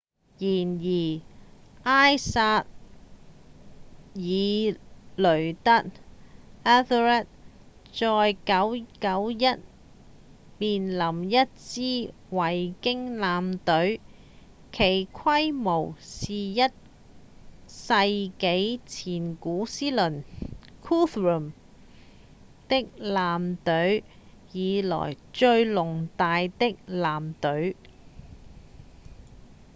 [0.39, 0.47] 然
[0.81, 1.21] 而
[1.83, 2.65] 埃塞爾
[4.15, 5.85] 雷德
[6.63, 7.27] ethelred
[7.93, 9.61] 在991年
[10.57, 14.01] 面臨了一支維京艦隊
[14.71, 16.73] 其規模是一個
[17.67, 17.93] 世
[18.39, 20.23] 紀前古思倫
[20.83, 21.51] guthrum
[22.67, 24.03] 的艦隊
[24.51, 27.75] 以來最龐大的艦隊